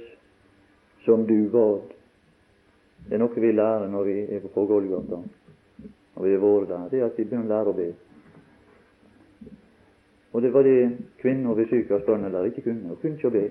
[1.05, 1.83] som du var.
[3.05, 5.19] Det er noe vi lærer når vi er på Golgata,
[6.15, 6.89] når vi har vært der.
[6.89, 7.87] Det er at vi begynner å lære å be.
[10.33, 10.81] Og det var det
[11.21, 12.89] kvinner ved sykehus der ikke kunne.
[12.89, 13.45] Hun kunne ikke å be.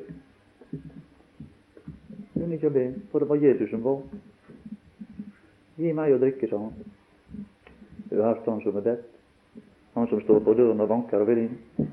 [2.35, 4.03] Hun kunne ikke å be, for det var Jesus som var.
[5.79, 6.75] Gi meg å drikke, sa han.
[8.11, 9.13] Du har hørt han som er bedt.
[9.97, 11.86] Han som står på døren og banker og vil inn.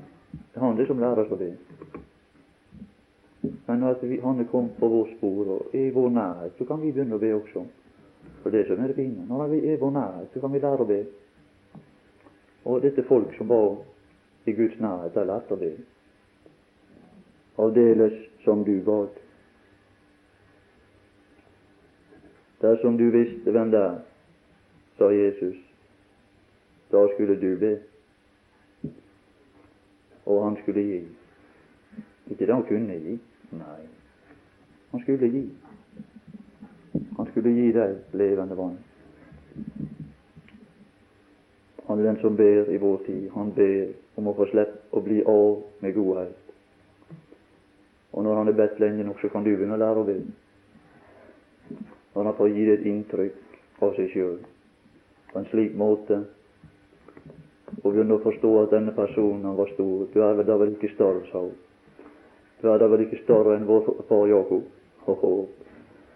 [0.54, 1.48] Det er han det som lærer oss be.
[3.66, 6.78] Men at vi, han er kommet på vårt spor og i vår nærhet, så kan
[6.80, 7.64] vi begynne å be også.
[8.42, 9.26] For det som er det fine.
[9.28, 11.00] Når vi er i vår nærhet, så kan vi lære å be.
[12.64, 13.74] Og dette folk som var
[14.46, 15.72] i Guds nærhet, de lærte å be.
[17.58, 18.14] Aldeles
[18.44, 19.18] som du bad.
[22.62, 23.98] Dersom du visste hvem det er,
[24.98, 25.58] sa Jesus,
[26.94, 27.74] da skulle du be.
[30.26, 31.00] Og han skulle gi.
[32.30, 33.18] Ikke det han kunne gi,
[33.54, 33.82] Nei,
[34.90, 35.42] han skulle gi.
[37.16, 38.78] Han skulle gi deg levende vann.
[41.86, 43.28] Han er den som ber i vår tid.
[43.34, 46.40] Han ber om å få slippe å bli av med godhet.
[48.14, 50.16] Og når han er bedt lenge nok, så kan du begynne å lære å be.
[52.14, 54.36] Når han får gi deg et inntrykk av seg sjøl
[55.32, 56.20] på en slik måte
[57.82, 60.06] og vi å forstå at denne personen var stor.
[60.12, 61.54] Du er da vel ikke større, sa hun.
[62.60, 64.64] Du er da vel ikke større enn vår far Jakob?
[65.04, 65.32] Ho-ho.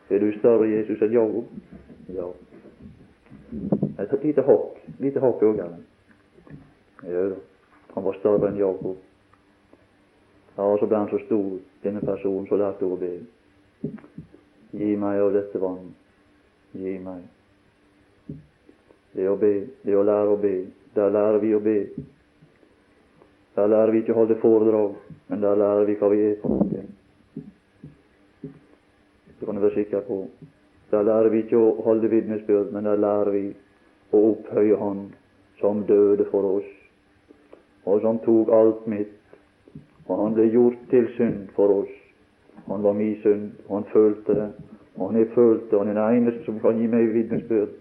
[0.08, 1.50] Er du større Jesus enn Jakob?
[2.14, 2.28] Ja.
[3.98, 4.80] Et lite hakk.
[5.00, 5.82] Lite hakk høyere.
[7.04, 7.40] Ja da.
[7.94, 8.96] Han var større enn Jakob.
[10.56, 13.12] Ja, så ble han så stor, denne personen, så lærte hun å be.
[14.74, 15.92] Gi meg av dette vann.
[16.74, 17.22] Gi meg.
[19.14, 19.52] Det å be,
[19.86, 20.56] det å lære å be.
[20.98, 21.76] Der lærer vi å be.
[23.54, 24.96] Der lærer vi ikke å holde foredrag,
[25.30, 26.82] men der lærer vi hva vi er for noe.
[29.28, 30.18] Det kan du være sikker på.
[30.90, 33.44] Der lærer vi ikke å holde vitnesbyrd, men der lærer vi
[34.10, 35.06] å opphøye Han
[35.60, 36.68] som døde for oss,
[37.86, 39.14] og som tok alt mitt.
[40.08, 41.94] Og Han ble gjort til synd for oss.
[42.66, 44.48] Han var min synd, og han følte det.
[44.96, 47.76] Og han har følt det, han er den eneste som kan gi meg vitnesbyrd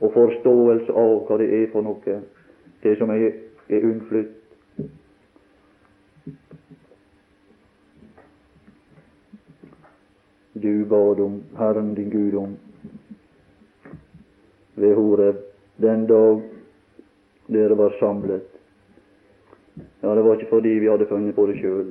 [0.00, 2.16] og forståelse av hva det er for noe,
[2.86, 3.30] det som er,
[3.68, 4.36] er unnflytt
[10.60, 12.56] du bad om Herren din Gud om
[14.74, 15.36] ved Horeb
[15.76, 16.42] den dag
[17.46, 18.46] dere var samlet.
[20.02, 21.90] Ja, det var ikke fordi vi hadde funnet på det sjøl,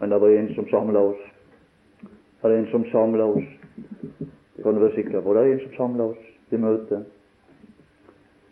[0.00, 1.22] men det var en som samla oss.
[2.42, 3.46] Det er en som samla oss.
[4.56, 5.34] Det kan du være sikker på.
[5.34, 7.06] Det er en som samla oss til møtet.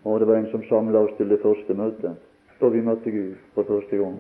[0.06, 2.14] Og det var en som samla oss til det første møtet.
[2.60, 4.18] da vi møtte Gud for første gang.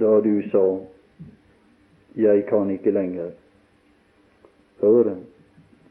[0.00, 0.80] Da du sa
[2.16, 3.30] 'Jeg kan ikke lenger
[4.80, 5.16] høre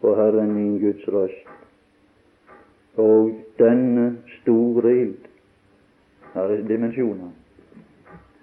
[0.01, 1.49] på Herren min Guds røst',
[2.97, 5.17] og denne store ild
[6.33, 7.29] Her er dimensjoner.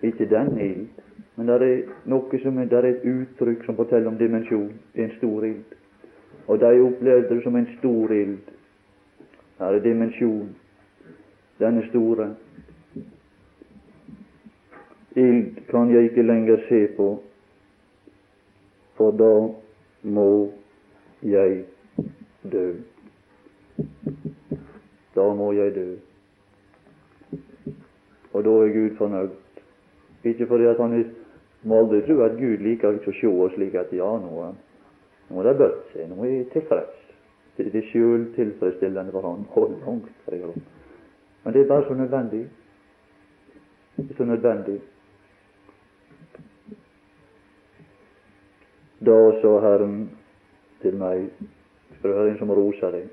[0.03, 0.89] Ikke denne ild,
[1.37, 4.73] men det er noe som er, det er et uttrykk som forteller om dimensjon.
[4.95, 5.77] En stor ild.
[6.47, 8.39] Og de opplevde det som en stor ild.
[9.59, 10.51] Her er dimensjon.
[11.61, 12.35] Denne store.
[15.17, 17.09] Ild kan jeg ikke lenger se på,
[18.97, 19.33] for da
[20.03, 20.53] må
[21.23, 21.65] jeg
[22.53, 22.67] dø.
[25.15, 25.89] Da må jeg dø.
[28.33, 29.37] Og da er Gud fornøyd.
[30.25, 30.93] Ikke fordi at han
[31.63, 34.47] må aldri tro at Gud liker ikke å se oss slik at ja, nå,
[35.31, 36.99] nå er det bøtt seg, nå er jeg tilfreds.
[37.57, 39.45] Det, det er sjøltilfredsstillende for han.
[39.55, 40.39] Hold langt fra
[41.45, 42.47] Men det er bare så nødvendig.
[43.97, 44.81] Det er så nødvendig.
[49.07, 49.97] Da sa Herren
[50.83, 51.27] til meg
[51.99, 53.09] Skal du høre en som roser deg?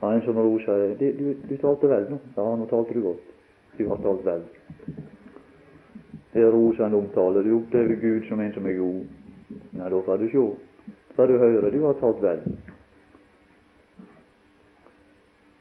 [0.00, 0.94] Ja, en som roser deg.
[0.98, 2.20] Du, du, du talte vel nå?
[2.36, 3.34] Ja, nå talte du godt.
[3.78, 4.46] Du har talt vel.
[6.34, 7.42] Det er rosende omtale.
[7.42, 9.04] Du opplever Gud som en som er god.
[9.78, 10.44] Nei, da får du sjå.
[11.14, 11.70] Får du høre.
[11.70, 12.40] Du har talt vel.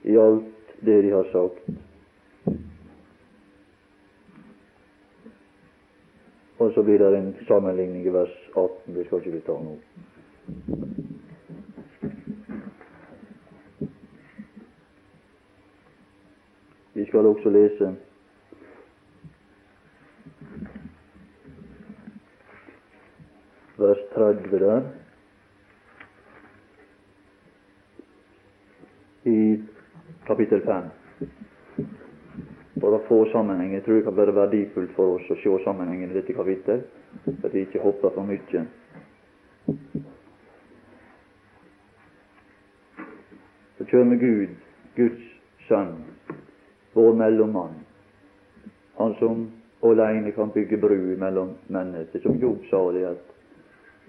[0.04, 1.70] I alt det de har sagt.
[6.58, 8.96] Og så blir det en sammenligning i vers 18.
[8.96, 9.78] Det skal ikke vi ta nå.
[16.94, 17.94] Vi skal også lese
[23.78, 24.04] vers
[24.54, 24.82] 30 der.
[29.24, 29.64] I
[30.28, 30.84] kapittel 5.
[32.82, 33.74] For å få sammenheng.
[33.74, 36.84] Jeg tror det kan være verdifullt for oss å se sammenhengen i dette kapittel,
[37.32, 38.66] at vi ikke hopper for mye.
[43.78, 44.58] Så kommer Gud,
[44.96, 45.30] Guds
[45.68, 45.96] Sønn,
[46.94, 47.80] vår mellommann,
[49.00, 49.48] han som
[49.84, 52.20] alene kan bygge bru mellom mennesker.
[52.26, 53.34] Som Jobb sa det, at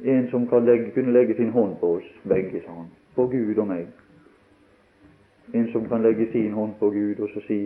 [0.02, 3.66] en som legge, kunne legge sin hånd på oss begge, sa han, på Gud og
[3.66, 3.86] meg.
[5.54, 7.60] En som kan legge sin hånd på Gud og så si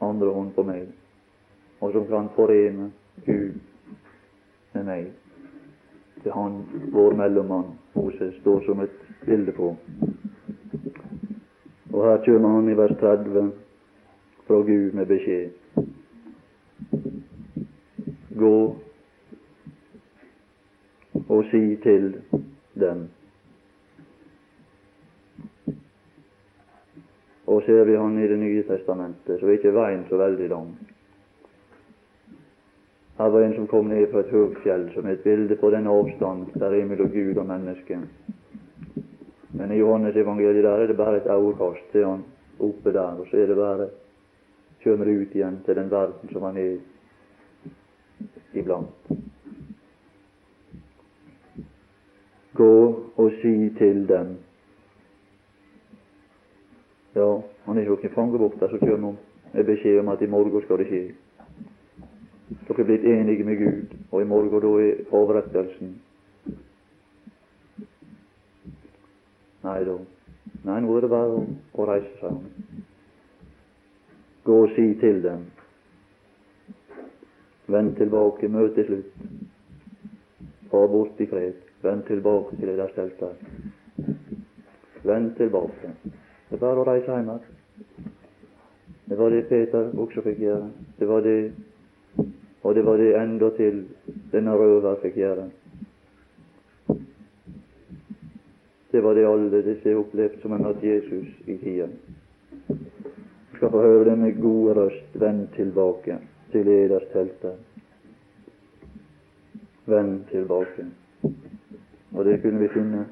[0.00, 0.88] andre hånd på meg,
[1.80, 2.90] og som kan forene
[3.26, 3.60] Gud
[4.74, 5.10] med meg.
[6.24, 9.74] Det han, vår mellommann, Moses, står som et bilde på.
[11.92, 13.52] Og her kommer han i vers 30
[14.46, 15.50] fra Gud med beskjed.
[18.36, 18.54] Gå
[21.30, 22.14] og si til
[22.74, 23.08] dem.
[27.46, 30.74] Og ser vi han i Det nye testamentet, så er ikke veien så veldig lang.
[33.18, 35.86] Her var en som kom ned fra et høyt som er et bilde på den
[35.86, 37.98] avstand der er mellom Gud og menneske.
[39.52, 42.24] Men i Johannes evangeliet der er det bare et øyekast til han
[42.60, 43.88] oppe der, og så er det bare
[44.84, 46.76] kommer ut igjen til den verden som han er
[48.54, 49.29] iblant.
[52.60, 52.76] Gå
[53.16, 54.36] og si til dem
[57.14, 59.14] Ja, han er jo ikke fangebukta som kommer
[59.52, 61.00] med beskjed om at i morgen skal det skje.
[62.68, 65.94] Dere er blitt enige med Gud, og i morgen da er overrettelsen.
[69.62, 69.96] Nei da.
[70.64, 72.84] Nei, nå er det bare å, reise seg.
[74.44, 75.48] Gå og si til dem.
[77.72, 79.26] Vend tilbake, møte slutt.
[80.70, 81.69] Far bort i fred.
[81.82, 83.30] Vend tilbake til det der stelte.
[85.02, 85.94] Vend tilbake.
[86.50, 88.08] Det er bare å reise hjem igjen.
[89.10, 90.68] Det var det Peter også fikk gjøre.
[90.98, 91.38] Det var det,
[92.62, 93.80] og det var det endatil
[94.32, 95.48] denne røver fikk gjøre.
[98.92, 101.88] Det var det alle disse opplevde som en hatt Jesus i tida.
[102.68, 105.12] Du skal få høre denne gode røst.
[105.14, 106.18] Vend tilbake
[106.52, 107.54] til eders telter.
[109.86, 110.90] Vend tilbake.
[112.12, 113.06] Og det kunne vi finne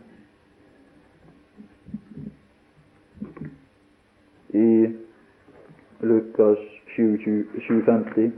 [4.49, 4.89] i
[6.01, 6.59] Lukas
[6.97, 8.33] 750.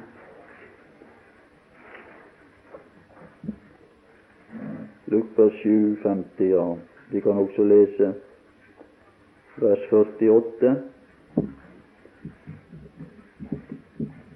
[5.06, 6.76] Lukas 750, ja.
[7.11, 8.14] Vi kan også lese
[9.56, 10.76] vers 48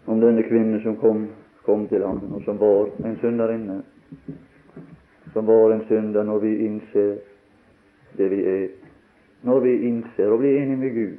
[0.06, 1.28] om denne kvinnen som kom,
[1.64, 3.82] kom til ham, og som var en synderinne.
[5.34, 7.16] Som var en synder når vi innser
[8.16, 8.68] det vi er,
[9.42, 11.16] når vi innser og blir enige med Gud,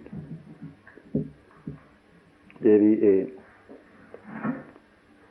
[2.63, 3.25] det vi er.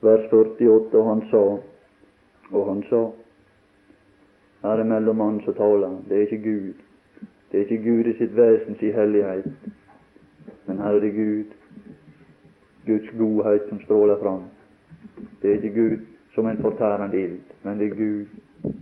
[0.04, 1.44] Vers 48, og han sa,
[2.52, 3.04] og han sa
[4.64, 6.72] Her er mellommannen som taler, det er ikke Gud.
[7.52, 9.44] Det er ikke Gud i sitt vesens i hellighet,
[10.66, 11.44] men her er det Gud,
[12.86, 14.42] Guds godhet som stråler fram.
[15.42, 15.98] Det er ikke Gud
[16.34, 18.26] som en fortærende ild, men det er Gud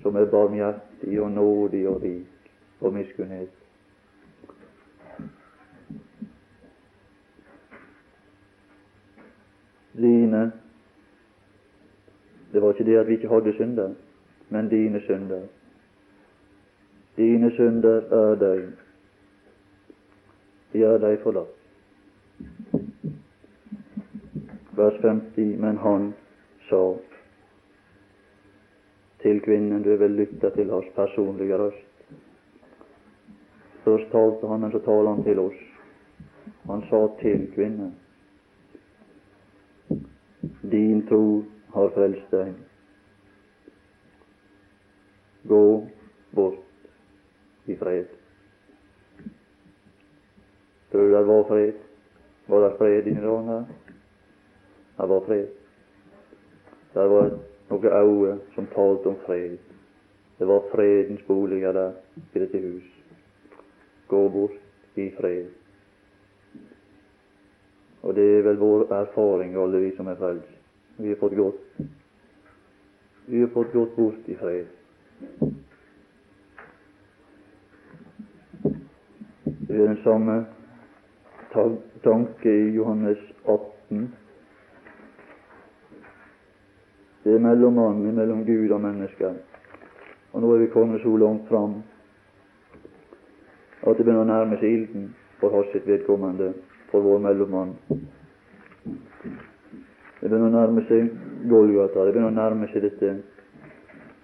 [0.03, 3.49] som er barmhjertig og nådig og rik og miskunnhet.
[9.93, 10.53] Dine
[12.53, 13.95] Det var ikke det at vi ikke hadde synder,
[14.49, 15.47] men dine synder.
[17.17, 18.67] Dine synder er deg.
[20.73, 21.59] De er deg forlatt.
[24.77, 25.57] Vers 50.
[25.61, 26.13] Men han
[26.69, 26.83] sa
[29.23, 31.89] til kvinnen, du vil lytte til hans personlige røst.
[33.85, 35.61] Først talte han, men så taler han til oss.
[36.67, 37.95] Han sa til kvinnen,
[40.63, 41.43] din tro
[41.75, 42.53] har frelst deg.
[45.49, 45.63] Gå
[46.35, 48.07] bort i fred.
[50.93, 51.73] Tror du det var fred?
[52.47, 53.65] Var det fred inni dagen her?
[54.99, 55.47] Det var fred.
[56.95, 59.57] Det var et noen øyne som talte om fred.
[60.39, 61.93] Det var fredens boliger der
[62.35, 62.85] i dette hus.
[64.09, 65.47] Gå bort i fred.
[68.03, 70.49] Og det er vel vår erfaring, alle vi som er frelst.
[70.99, 71.61] Vi har fått gått.
[73.27, 74.67] Vi har fått gått bort i fred.
[79.69, 80.45] Det er den samme
[82.03, 84.11] tanke i Johannes 18.
[87.23, 89.35] Det er mellom mellommannen mellom Gud og mennesker.
[90.33, 91.83] Og nå er vi kommet så langt fram
[93.83, 95.09] at det begynner å nærme seg ilden
[95.41, 96.53] for hans sitt vedkommende,
[96.91, 97.75] for vår mellommann.
[100.21, 101.11] Det begynner å nærme seg
[101.51, 103.17] Golgata, det begynner å nærme seg dette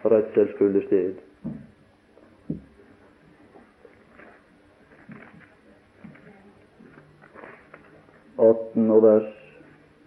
[0.06, 1.18] redselsfulle sted.
[8.38, 9.32] Atten og vers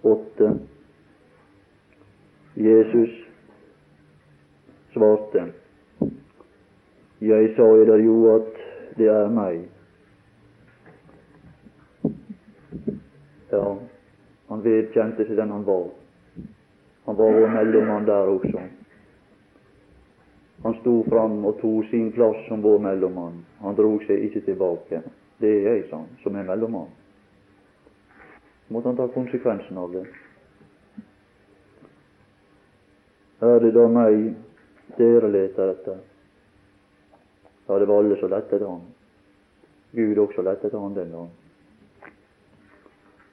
[0.08, 0.54] åtte.
[2.56, 3.10] Jesus
[4.94, 5.46] svarte,
[7.22, 8.60] Jeg sa eder jo at
[8.98, 9.62] det er meg.
[13.52, 13.66] Ja,
[14.50, 15.90] han vedkjente seg den han var.
[17.06, 18.64] Han var vår mellommann der også.
[20.64, 23.40] Han sto fram og tok sin plass som vår mellommann.
[23.62, 25.02] Han drog seg ikke tilbake.
[25.42, 26.92] Det er jeg, sa han, som er mellommann.
[28.72, 30.06] Måtte han ta konsekvensen av det.
[33.42, 34.36] Er det da meg
[35.00, 35.96] dere leter etter?
[37.66, 38.84] Ja, det var alle som lette etter ham.
[39.98, 41.32] Gud også lette etter ham den gang.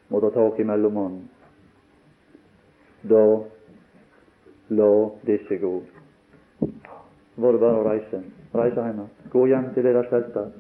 [0.09, 1.27] Må ta tak i mellommannen.
[3.13, 3.21] Da
[4.81, 4.89] la
[5.29, 5.75] disse gå.
[7.37, 8.23] Var det bare å reise?
[8.57, 9.05] Reise hjem.
[9.29, 10.51] Gå hjem til deres felter,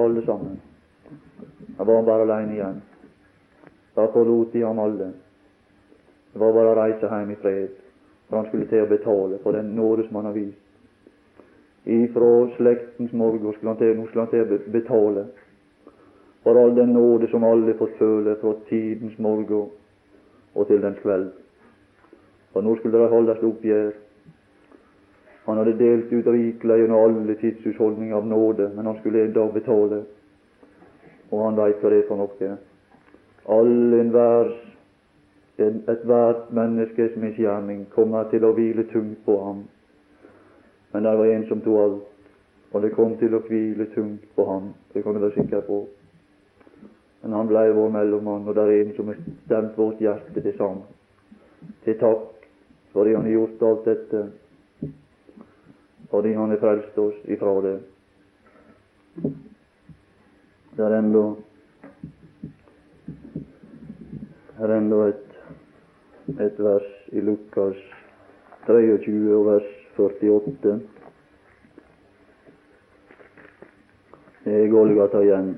[0.00, 0.58] alle sammen.
[1.76, 2.82] Da var han bare alene igjen.
[3.94, 5.12] Da forlot de ham alle.
[6.32, 7.83] Det var bare å reise hjem i fred
[8.28, 10.60] for han skulle til å betale for den nåde som han har vist.
[11.84, 15.26] Ifra slektens morgen skulle han til, skulle han til å betale
[16.44, 19.70] for all den nåde som alle fått føle fra tidens morgen
[20.54, 21.30] og til dens kveld.
[22.52, 23.94] For nå skulle det holdes oppgjør.
[25.46, 29.50] Han hadde delt ut rikelig gjennom alle tidshusholdninger av nåde, men han skulle en dag
[29.52, 30.02] betale.
[31.32, 32.52] Og han veit hva det er for noe.
[33.56, 34.52] All enhver
[35.58, 39.62] ethvert menneskes misgjerning kommer til å hvile tungt på ham.
[40.92, 42.32] Men det var en som tok alt,
[42.72, 44.72] og det kom til å hvile tungt på ham.
[44.92, 45.84] Det kan du være sikker på.
[47.22, 50.56] Men han blei vår mellommann, og det er en som har stemt vårt hjerte til
[50.58, 50.84] sammen.
[51.84, 52.30] Til takk
[52.94, 54.20] fordi han har gjort alt dette,
[56.10, 57.72] fordi han har frelst oss ifra det.
[60.76, 61.24] Det er enda,
[64.54, 65.33] det er enda et
[66.28, 67.76] et vers i Lukas
[68.66, 70.80] 23 og vers 48.
[74.44, 75.54] Det er Golgata igjen.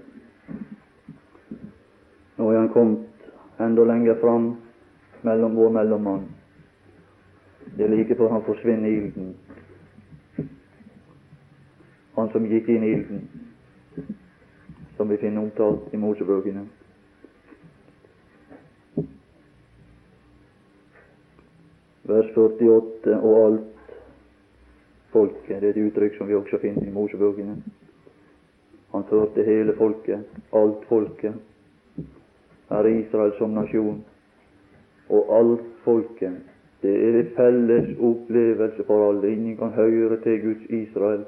[2.36, 4.48] Nå er han kommet enda lenger fram
[5.26, 6.26] mellom vår mellommann.
[7.76, 9.34] Det er like før han forsvinner i ilden.
[12.16, 13.22] Han som gikk inn i ilden,
[14.96, 16.66] som vi finner omtalt i Mosebøkene.
[22.08, 23.92] Vers 48, og alt
[25.12, 25.60] folket.
[25.60, 27.56] Det er et uttrykk som vi også finner i Mosebøkene.
[28.94, 31.34] Han førte hele folket, alt folket,
[32.70, 34.04] er Israel som nasjon.
[35.08, 36.38] Og alt folket,
[36.82, 39.32] det er en felles opplevelse for alle.
[39.32, 41.24] Ingen kan høre til Guds Israel,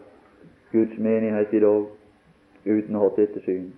[0.72, 1.84] Guds menighet i dag,
[2.66, 3.70] uten å ha hatt dette syn,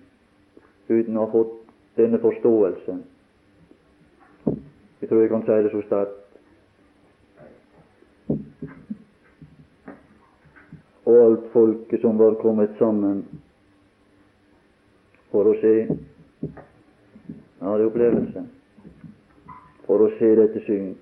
[0.89, 1.53] uten å ha fått
[1.97, 2.97] denne forståelse.
[5.01, 6.30] Jeg tror jeg kan si det så sterkt.
[11.11, 13.23] Og alt folket som var kommet sammen
[15.31, 15.75] for å se
[17.61, 18.43] Ja, det er opplevelse.
[19.85, 20.93] For å se dette syn.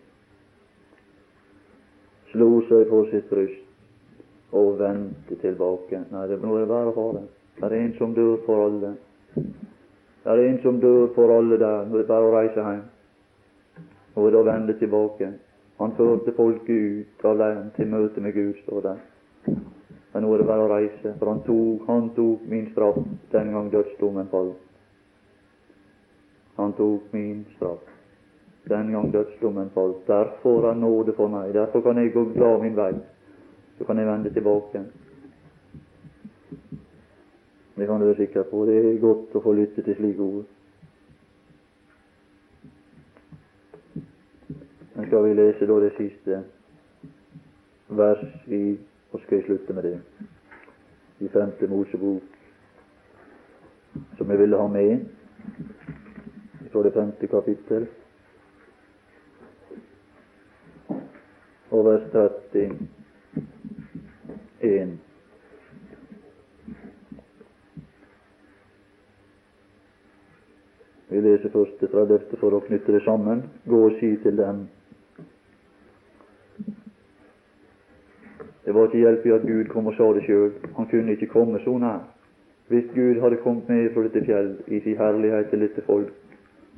[2.31, 6.01] Slo seg for sitt bryst og vendte tilbake.
[6.11, 7.23] Nei, det må være for det.
[7.59, 8.93] Det er en som dør for alle.
[9.35, 11.85] Det er en som dør for alle der.
[11.85, 12.85] Nå er det bare å reise hjem.
[14.17, 15.33] Og da vende tilbake.
[15.79, 19.69] Han førte folket ut av leiren til møte med Gud, står der.
[20.11, 22.97] Men nå er det bare å reise, for han tok, han tok min straff
[23.33, 24.57] den gang dødsdommen falt.
[26.57, 27.85] Han tok min straff
[28.69, 30.01] den gang dødsdommen falt.
[30.07, 31.53] Derfor er nåde for meg.
[31.53, 32.93] Derfor kan jeg gå glad min vei.
[33.77, 34.83] Så kan jeg vende tilbake.
[37.79, 38.65] Det kan du være sikker på.
[38.65, 40.45] Det er godt å få lytte til slike ord.
[44.95, 46.41] Men skal vi lese da det siste
[47.87, 48.63] vers i
[49.11, 50.01] Og skal jeg slutte med det.
[51.19, 52.21] I femte Mosebok,
[54.17, 55.05] som jeg ville ha med
[56.71, 57.87] fra det femte kapittel.
[61.71, 62.79] Og vers 31.
[71.09, 72.37] Vi leser først det 30.
[72.37, 73.43] for å knytte det sammen.
[73.65, 74.67] Gå og si til dem
[78.69, 80.51] Det var ikke hjelp i at Gud kom og sa det sjøl.
[80.77, 82.03] Han kunne ikke komme så nær.
[82.67, 86.11] Hvis Gud hadde kommet ned fra dette fjell i sin herlighet til dette folk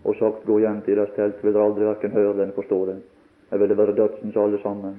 [0.06, 2.96] og sagt 'gå hjem til deres telt', vil dere aldri verken høre eller forstå det.
[3.52, 4.96] Jeg ville være dødsens alle sammen.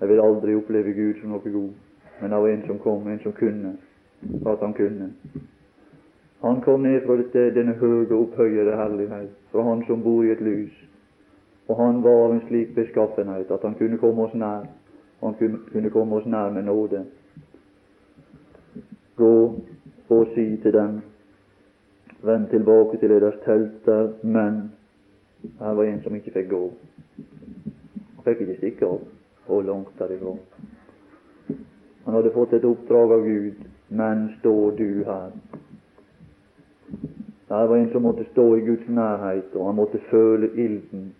[0.00, 1.72] Jeg ville aldri oppleve Gud som noe god,
[2.20, 3.76] men av en som kom, en som kunne,
[4.46, 5.10] at han kunne.
[6.44, 10.40] Han kom ned fra dette, denne høye, opphøyede herlighet, fra Han som bor i et
[10.40, 10.88] lys,
[11.68, 14.66] og han var av en slik beskaffenhet at han kunne komme oss nær
[15.24, 17.04] han kunne komme oss nær med nåde.
[19.16, 19.60] Gå
[20.08, 21.00] og si til dem,
[22.22, 24.72] vend tilbake til deres telter, men
[25.60, 26.62] her var en som ikke fikk gå.
[28.16, 29.00] Han fikk ikke stikke av,
[29.48, 30.36] og langt derifra.
[32.04, 35.32] Han hadde fått et oppdrag av Gud, men står du her?
[37.48, 41.12] Her var en som måtte stå i Guds nærhet, og han måtte føle ilden.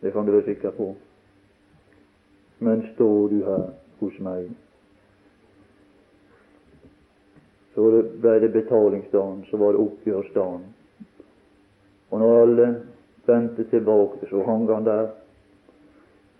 [0.00, 0.94] Det kan du være sikker på
[2.60, 3.62] men står du her
[4.00, 4.50] hos meg?
[7.74, 7.86] Så
[8.20, 10.66] ble det betalingsdagen, så var det oppgjørsdagen.
[12.10, 12.68] Og når alle
[13.26, 15.08] vendte tilbake, så hang han der.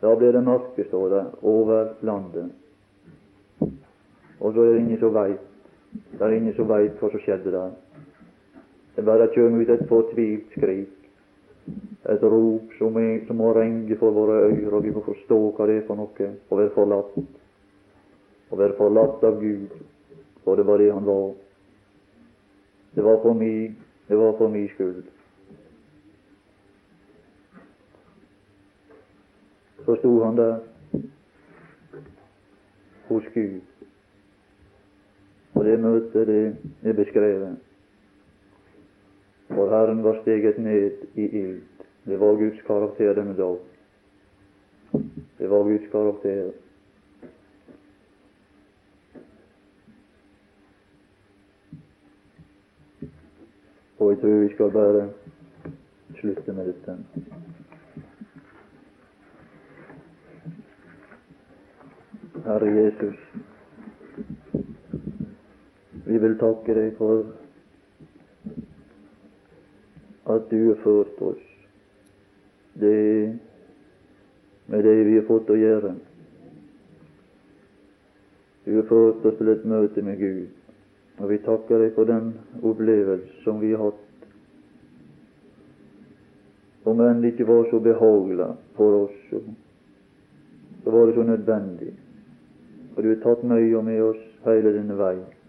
[0.03, 2.51] Da ble det mørke, står det, over landet.
[4.41, 5.47] Og så er det ingen som veit.
[6.12, 7.73] Det er ingen som veit hva som skjedde der.
[8.97, 10.99] Det bare kjem ut et fortvilt skrik
[12.09, 15.68] et rop som, er, som må renge for våre øyre, og vi må forstå hva
[15.68, 17.14] det er for noe å være forlatt.
[18.51, 19.77] Å være forlatt av Gud,
[20.45, 21.31] for det var det han var.
[22.97, 23.77] Det var for meg,
[24.09, 25.05] det var for min skyld.
[29.85, 30.59] Så sto han der
[33.09, 33.61] hos Gud,
[35.55, 37.70] og det møtet, det er beskrevet.
[39.55, 41.62] For Herren var steget ned i ild.
[42.05, 43.59] Det var Guds karakter denne dag.
[45.38, 46.51] Det var Guds karakter.
[53.98, 55.09] Og jeg tror vi skal bare
[56.20, 56.96] slutte med dette.
[62.44, 63.18] Herre Jesus,
[66.07, 67.28] vi vil takke deg for
[70.25, 71.47] at du har ført oss
[72.81, 73.39] det
[74.66, 75.95] med det vi har fått å gjøre.
[78.64, 80.45] Du har ført oss til et møte med Gud,
[81.18, 82.31] og vi takker deg for den
[82.62, 84.07] opplevelse som vi har hatt.
[86.87, 89.18] Om enn det ikke var så behagelig for oss,
[90.85, 91.93] så var det så nødvendig.
[92.95, 95.39] Og du har tatt mye med oss hele denne veien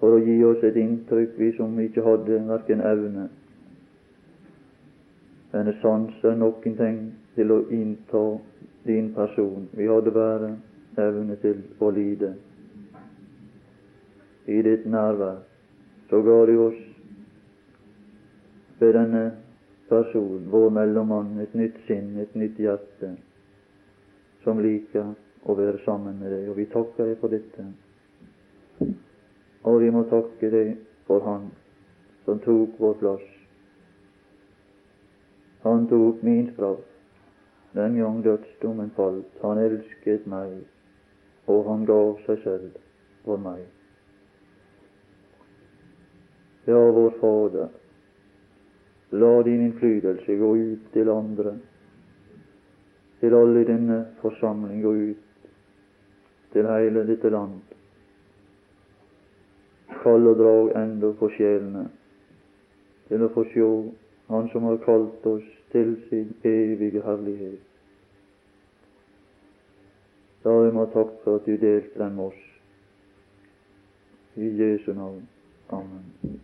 [0.00, 3.28] for å gi oss et inntrykk, vi som ikke hadde verken evne
[5.56, 6.98] eller sans er noen ting
[7.36, 8.24] til å innta
[8.86, 9.68] din person.
[9.72, 10.50] Vi hadde bare
[11.00, 12.34] evne til å lide.
[14.46, 15.40] I ditt nærvær
[16.10, 16.82] så ga du oss
[18.78, 19.24] ved denne
[19.88, 23.14] person, vår mellommann, et nytt sinn, et nytt hjerte,
[24.44, 25.14] som liker
[25.46, 26.50] å være sammen med deg.
[26.50, 27.64] Og vi takker deg for dette.
[29.66, 31.48] Og vi må takke deg for Han
[32.26, 33.26] som tok vår plass.
[35.62, 36.82] Han tok min straff
[37.76, 39.30] den gang dødsdommen falt.
[39.42, 40.52] Han elsket meg,
[41.46, 42.78] og han gav seg selv
[43.24, 43.62] for meg.
[46.66, 47.68] Ja, vår Fader,
[49.10, 51.52] la din innflytelse gå ut til andre,
[53.20, 55.52] til alle i denne forsamling, gå ut
[56.52, 57.60] til hele dette land.
[60.06, 61.88] Kall og drag enda på sjelene
[63.08, 63.70] til å få sjå
[64.30, 67.60] Han som har kalt oss til sin evige herlighet.
[70.42, 72.42] Da vi må takk for at du delte den med oss.
[74.34, 75.22] I Jesu navn.
[75.70, 76.42] Amen.